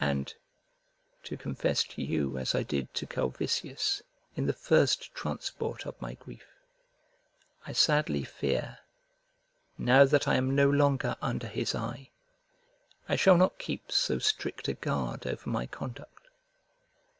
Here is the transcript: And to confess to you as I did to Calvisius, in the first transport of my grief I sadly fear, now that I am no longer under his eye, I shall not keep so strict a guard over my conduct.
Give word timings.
And 0.00 0.34
to 1.22 1.36
confess 1.36 1.84
to 1.84 2.02
you 2.02 2.36
as 2.36 2.52
I 2.52 2.64
did 2.64 2.92
to 2.94 3.06
Calvisius, 3.06 4.02
in 4.34 4.46
the 4.46 4.52
first 4.52 5.14
transport 5.14 5.86
of 5.86 5.94
my 6.02 6.14
grief 6.14 6.44
I 7.64 7.70
sadly 7.74 8.24
fear, 8.24 8.80
now 9.78 10.04
that 10.04 10.26
I 10.26 10.34
am 10.34 10.56
no 10.56 10.68
longer 10.68 11.14
under 11.22 11.46
his 11.46 11.76
eye, 11.76 12.10
I 13.08 13.14
shall 13.14 13.36
not 13.36 13.60
keep 13.60 13.92
so 13.92 14.18
strict 14.18 14.66
a 14.66 14.74
guard 14.74 15.28
over 15.28 15.48
my 15.48 15.66
conduct. 15.66 16.26